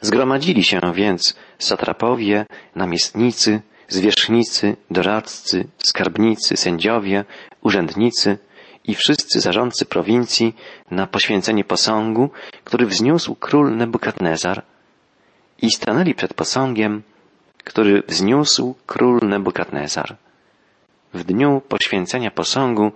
Zgromadzili 0.00 0.64
się 0.64 0.80
więc 0.94 1.34
satrapowie, 1.58 2.46
namiestnicy, 2.74 3.60
zwierzchnicy, 3.88 4.76
doradcy, 4.90 5.66
skarbnicy, 5.78 6.56
sędziowie, 6.56 7.24
urzędnicy 7.62 8.38
i 8.84 8.94
wszyscy 8.94 9.40
zarządcy 9.40 9.84
prowincji 9.84 10.56
na 10.90 11.06
poświęcenie 11.06 11.64
posągu, 11.64 12.30
który 12.64 12.86
wzniósł 12.86 13.34
król 13.34 13.76
Nebukadnezar 13.76 14.62
i 15.62 15.70
stanęli 15.70 16.14
przed 16.14 16.34
posągiem, 16.34 17.02
który 17.64 18.02
wzniósł 18.08 18.74
król 18.86 19.20
Nebukadnezar. 19.22 20.16
W 21.14 21.24
dniu 21.24 21.62
poświęcenia 21.68 22.30
posągu 22.30 22.92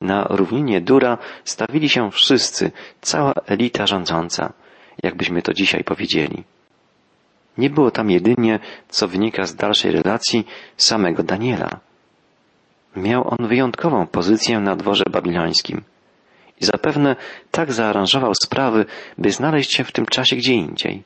na 0.00 0.26
równinie 0.30 0.80
Dura 0.80 1.18
stawili 1.44 1.88
się 1.88 2.10
wszyscy, 2.10 2.70
cała 3.00 3.32
elita 3.46 3.86
rządząca, 3.86 4.52
jakbyśmy 5.02 5.42
to 5.42 5.52
dzisiaj 5.52 5.84
powiedzieli. 5.84 6.44
Nie 7.58 7.70
było 7.70 7.90
tam 7.90 8.10
jedynie, 8.10 8.58
co 8.88 9.08
wynika 9.08 9.46
z 9.46 9.54
dalszej 9.54 9.90
relacji, 9.92 10.46
samego 10.76 11.22
Daniela. 11.22 11.80
Miał 12.96 13.28
on 13.28 13.48
wyjątkową 13.48 14.06
pozycję 14.06 14.60
na 14.60 14.76
dworze 14.76 15.04
babilońskim 15.10 15.82
i 16.60 16.64
zapewne 16.64 17.16
tak 17.50 17.72
zaaranżował 17.72 18.32
sprawy, 18.44 18.84
by 19.18 19.30
znaleźć 19.30 19.74
się 19.74 19.84
w 19.84 19.92
tym 19.92 20.06
czasie 20.06 20.36
gdzie 20.36 20.54
indziej. 20.54 21.02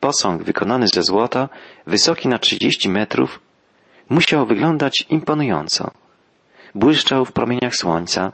Posąg 0.00 0.42
wykonany 0.42 0.86
ze 0.94 1.02
złota, 1.02 1.48
wysoki 1.86 2.28
na 2.28 2.38
trzydzieści 2.38 2.88
metrów, 2.88 3.40
musiał 4.08 4.46
wyglądać 4.46 5.06
imponująco. 5.10 5.90
Błyszczał 6.74 7.24
w 7.24 7.32
promieniach 7.32 7.76
słońca, 7.76 8.32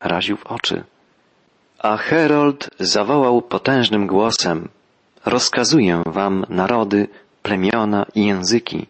raził 0.00 0.36
w 0.36 0.46
oczy. 0.46 0.84
A 1.78 1.96
Herold 1.96 2.70
zawołał 2.80 3.42
potężnym 3.42 4.06
głosem, 4.06 4.68
rozkazuję 5.24 6.02
wam 6.06 6.46
narody, 6.48 7.08
plemiona 7.42 8.06
i 8.14 8.26
języki. 8.26 8.86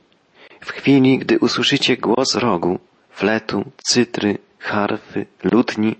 W 0.61 0.73
chwili, 0.73 1.19
gdy 1.19 1.39
usłyszycie 1.39 1.97
głos 1.97 2.35
rogu, 2.35 2.79
fletu, 3.11 3.65
cytry, 3.77 4.39
harfy, 4.59 5.27
lutni, 5.45 5.97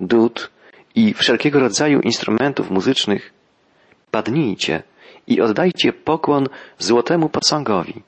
dud 0.00 0.50
i 0.94 1.14
wszelkiego 1.14 1.60
rodzaju 1.60 2.00
instrumentów 2.00 2.70
muzycznych, 2.70 3.32
padnijcie 4.10 4.82
i 5.26 5.40
oddajcie 5.40 5.92
pokłon 5.92 6.48
złotemu 6.78 7.28
posągowi, 7.28 8.02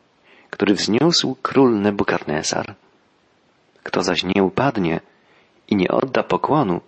który 0.51 0.75
wzniósł 0.75 1.37
król 1.43 1.81
Nebukadnesar. 1.81 2.75
Kto 3.83 4.03
zaś 4.03 4.25
nie 4.25 4.43
upadnie 4.43 5.01
i 5.69 5.77
nie 5.77 5.89
odda 5.89 6.23
pokłonu, 6.23 6.81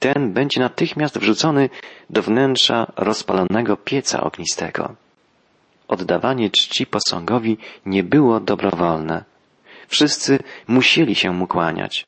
ten 0.00 0.32
będzie 0.32 0.60
natychmiast 0.60 1.18
wrzucony 1.18 1.68
do 2.10 2.22
wnętrza 2.22 2.92
rozpalonego 2.96 3.76
pieca 3.76 4.20
ognistego. 4.22 4.94
Oddawanie 5.88 6.50
czci 6.50 6.86
posągowi 6.86 7.58
nie 7.86 8.02
było 8.02 8.40
dobrowolne. 8.40 9.24
Wszyscy 9.88 10.38
musieli 10.68 11.14
się 11.14 11.32
mu 11.32 11.46
kłaniać. 11.46 12.06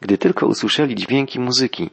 Gdy 0.00 0.18
tylko 0.18 0.46
usłyszeli 0.46 0.94
dźwięki 0.94 1.40
muzyki, 1.40 1.90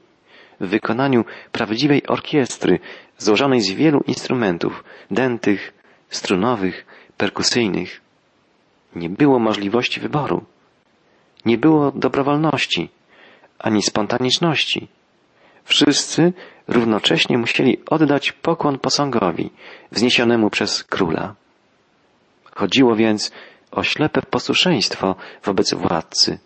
w 0.59 0.67
wykonaniu 0.67 1.25
prawdziwej 1.51 2.07
orkiestry, 2.07 2.79
złożonej 3.17 3.61
z 3.61 3.71
wielu 3.71 3.99
instrumentów, 4.07 4.83
dętych, 5.11 5.73
strunowych, 6.09 6.85
perkusyjnych, 7.17 8.01
nie 8.95 9.09
było 9.09 9.39
możliwości 9.39 9.99
wyboru. 9.99 10.43
Nie 11.45 11.57
było 11.57 11.91
dobrowolności, 11.91 12.89
ani 13.59 13.83
spontaniczności. 13.83 14.87
Wszyscy 15.65 16.33
równocześnie 16.67 17.37
musieli 17.37 17.81
oddać 17.89 18.31
pokłon 18.31 18.79
posągowi, 18.79 19.49
wzniesionemu 19.91 20.49
przez 20.49 20.83
króla. 20.83 21.35
Chodziło 22.55 22.95
więc 22.95 23.31
o 23.71 23.83
ślepe 23.83 24.21
posłuszeństwo 24.21 25.15
wobec 25.43 25.73
władcy. 25.73 26.39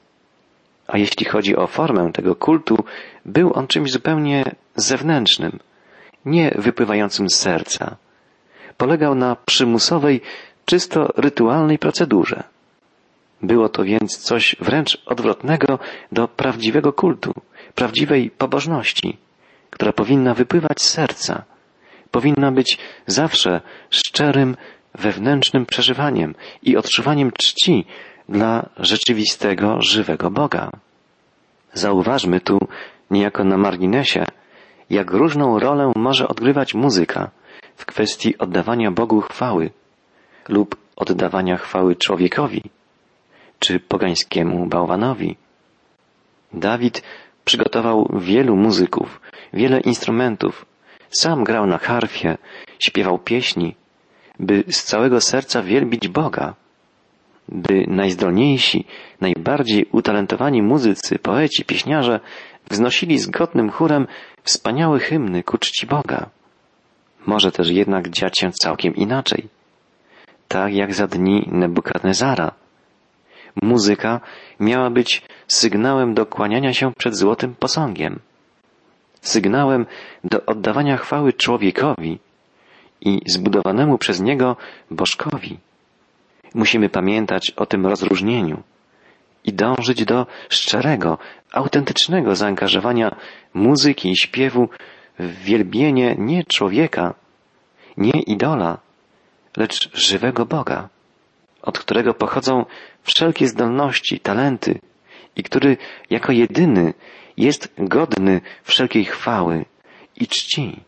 A 0.88 0.98
jeśli 0.98 1.26
chodzi 1.26 1.56
o 1.56 1.68
formę 1.68 2.12
tego 2.14 2.36
kultu, 2.36 2.84
był 3.26 3.54
on 3.54 3.68
czymś 3.68 3.92
zupełnie 3.92 4.56
zewnętrznym, 4.76 5.60
nie 6.26 6.56
wypływającym 6.58 7.30
z 7.30 7.36
serca. 7.36 7.96
Polegał 8.78 9.16
na 9.16 9.36
przymusowej, 9.36 10.22
czysto 10.66 11.14
rytualnej 11.18 11.80
procedurze. 11.80 12.44
Było 13.42 13.70
to 13.70 13.84
więc 13.84 14.18
coś 14.18 14.56
wręcz 14.60 14.98
odwrotnego 15.06 15.80
do 16.12 16.28
prawdziwego 16.28 16.94
kultu, 16.94 17.34
prawdziwej 17.76 18.32
pobożności, 18.32 19.18
która 19.70 19.94
powinna 19.94 20.34
wypływać 20.34 20.82
z 20.82 20.90
serca, 20.90 21.44
powinna 22.12 22.52
być 22.52 22.78
zawsze 23.08 23.62
szczerym, 23.90 24.56
wewnętrznym 24.94 25.66
przeżywaniem 25.66 26.36
i 26.64 26.78
odczuwaniem 26.78 27.32
czci 27.32 27.86
dla 28.30 28.70
rzeczywistego, 28.78 29.82
żywego 29.82 30.32
Boga. 30.32 30.72
Zauważmy 31.74 32.40
tu, 32.40 32.60
niejako 33.12 33.44
na 33.44 33.58
marginesie, 33.58 34.26
jak 34.90 35.12
różną 35.12 35.60
rolę 35.60 35.92
może 35.96 36.28
odgrywać 36.28 36.74
muzyka 36.74 37.32
w 37.76 37.86
kwestii 37.86 38.38
oddawania 38.38 38.92
Bogu 38.92 39.22
chwały 39.22 39.70
lub 40.50 40.76
oddawania 40.96 41.58
chwały 41.58 41.96
człowiekowi 41.96 42.62
czy 43.66 43.80
pogańskiemu 43.80 44.66
bałwanowi. 44.66 45.36
Dawid 46.54 47.04
przygotował 47.46 48.10
wielu 48.20 48.56
muzyków, 48.56 49.22
wiele 49.54 49.80
instrumentów. 49.80 50.66
Sam 51.10 51.44
grał 51.44 51.68
na 51.68 51.78
harfie, 51.78 52.38
śpiewał 52.80 53.20
pieśni, 53.20 53.76
by 54.40 54.64
z 54.70 54.84
całego 54.84 55.22
serca 55.22 55.62
wielbić 55.62 56.08
Boga. 56.08 56.54
by 57.50 57.86
najzdolniejsi, 57.88 58.86
najbardziej 59.22 59.86
utalentowani 59.92 60.62
muzycy, 60.62 61.20
poeci, 61.20 61.66
pieśniarze 61.66 62.20
wznosili 62.70 63.20
zgodnym 63.20 63.70
chórem 63.70 64.08
wspaniałe 64.44 65.00
hymny 65.00 65.44
ku 65.44 65.58
czci 65.58 65.88
Boga. 65.88 66.30
Może 67.26 67.52
też 67.52 67.70
jednak 67.70 68.10
dziać 68.10 68.40
się 68.40 68.52
całkiem 68.52 68.96
inaczej. 68.96 69.48
Tak 70.48 70.74
jak 70.74 70.94
za 70.94 71.08
dni 71.08 71.48
Nebukadnezara. 71.52 72.65
Muzyka 73.62 74.22
miała 74.60 74.90
być 74.90 75.22
sygnałem 75.48 76.14
do 76.14 76.26
kłaniania 76.26 76.74
się 76.74 76.92
przed 76.98 77.16
złotym 77.16 77.56
posągiem. 77.56 78.20
Sygnałem 79.22 79.86
do 80.24 80.46
oddawania 80.46 80.98
chwały 80.98 81.34
człowiekowi 81.34 82.20
i 83.02 83.22
zbudowanemu 83.26 83.98
przez 83.98 84.22
niego 84.22 84.56
bożkowi. 84.92 85.60
Musimy 86.56 86.90
pamiętać 86.90 87.52
o 87.52 87.66
tym 87.66 87.88
rozróżnieniu 87.88 88.64
i 89.44 89.54
dążyć 89.54 90.06
do 90.06 90.28
szczerego, 90.50 91.18
autentycznego 91.52 92.36
zaangażowania 92.36 93.16
muzyki 93.54 94.10
i 94.12 94.18
śpiewu 94.18 94.70
w 95.20 95.44
wielbienie 95.44 96.16
nie 96.20 96.44
człowieka, 96.44 97.14
nie 97.98 98.22
idola, 98.22 98.78
lecz 99.58 99.90
żywego 99.94 100.46
Boga, 100.46 100.90
od 101.66 101.80
którego 101.80 102.14
pochodzą 102.14 102.66
wszelkie 103.04 103.48
zdolności, 103.48 104.20
talenty 104.20 104.80
i 105.36 105.44
który 105.44 105.78
jako 106.10 106.32
jedyny 106.32 106.94
jest 107.38 107.74
godny 107.78 108.42
wszelkiej 108.64 109.06
chwały 109.06 109.66
i 110.16 110.28
czci. 110.28 110.80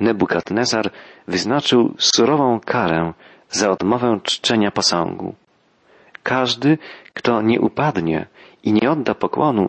Nebukadnezar 0.00 0.90
wyznaczył 1.28 1.94
surową 1.98 2.60
karę 2.60 3.12
za 3.48 3.70
odmowę 3.70 4.20
czczenia 4.22 4.70
posągu. 4.70 5.34
Każdy, 6.22 6.78
kto 7.14 7.42
nie 7.42 7.60
upadnie 7.60 8.26
i 8.62 8.72
nie 8.72 8.90
odda 8.90 9.14
pokłonu, 9.14 9.68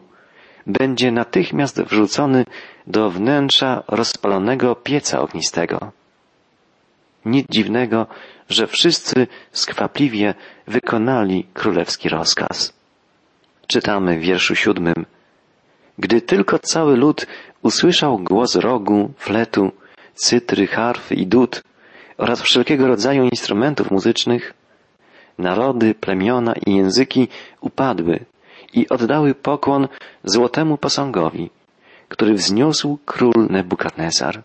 będzie 0.68 1.12
natychmiast 1.12 1.82
wrzucony 1.82 2.46
do 2.88 3.10
wnętrza 3.10 3.84
rozpalonego 3.88 4.76
pieca 4.76 5.22
ognistego. 5.22 5.92
Nic 7.26 7.48
dziwnego, 7.50 8.08
że 8.52 8.68
wszyscy 8.68 9.28
skwapliwie 9.52 10.34
wykonali 10.68 11.48
królewski 11.54 12.10
rozkaz. 12.10 12.74
Czytamy 13.68 14.20
w 14.20 14.22
wierszu 14.22 14.56
siódmym. 14.56 15.06
Gdy 15.98 16.22
tylko 16.22 16.60
cały 16.60 16.98
lud 16.98 17.28
usłyszał 17.62 18.20
głos 18.20 18.56
rogu, 18.56 19.14
fletu, 19.18 19.72
cytry, 20.16 20.68
harfy 20.68 21.16
i 21.16 21.28
dud 21.28 21.64
oraz 22.18 22.42
wszelkiego 22.42 22.88
rodzaju 22.88 23.24
instrumentów 23.24 23.92
muzycznych, 23.92 24.54
narody, 25.38 25.96
plemiona 25.96 26.54
i 26.66 26.76
języki 26.76 27.28
upadły 27.62 28.26
i 28.74 28.90
oddały 28.90 29.36
pokłon 29.36 29.88
złotemu 30.24 30.78
posągowi, 30.78 31.50
który 32.10 32.34
wzniósł 32.34 32.98
król 33.06 33.48
Nebukadnezar. 33.50 34.44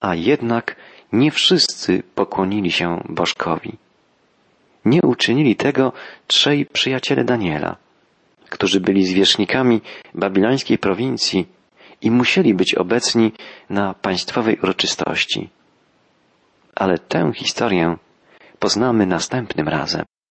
A 0.00 0.14
jednak 0.14 0.76
nie 1.12 1.30
wszyscy 1.30 2.02
pokłonili 2.14 2.70
się 2.72 3.02
Bożkowi. 3.08 3.78
Nie 4.84 5.02
uczynili 5.02 5.56
tego 5.56 5.92
trzej 6.26 6.66
przyjaciele 6.66 7.24
Daniela, 7.24 7.76
którzy 8.50 8.80
byli 8.80 9.06
zwierzchnikami 9.06 9.80
babilońskiej 10.14 10.78
prowincji 10.78 11.46
i 12.00 12.10
musieli 12.10 12.54
być 12.54 12.74
obecni 12.74 13.32
na 13.70 13.94
państwowej 13.94 14.58
uroczystości. 14.62 15.48
Ale 16.74 16.98
tę 16.98 17.32
historię 17.34 17.96
poznamy 18.58 19.06
następnym 19.06 19.68
razem. 19.68 20.04